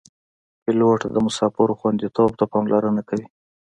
[0.63, 3.27] پیلوټ د مسافرو خوندیتوب ته پاملرنه کوي.